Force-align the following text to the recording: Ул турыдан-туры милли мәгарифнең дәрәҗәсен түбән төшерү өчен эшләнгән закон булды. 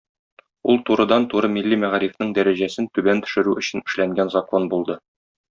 Ул 0.71 0.79
турыдан-туры 0.89 1.51
милли 1.57 1.77
мәгарифнең 1.83 2.33
дәрәҗәсен 2.39 2.89
түбән 2.99 3.23
төшерү 3.27 3.57
өчен 3.63 3.87
эшләнгән 3.91 4.37
закон 4.39 4.71
булды. 4.73 4.99